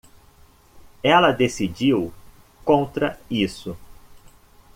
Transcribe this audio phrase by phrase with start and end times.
[1.03, 2.11] ela decidiu
[2.65, 3.77] contra isso.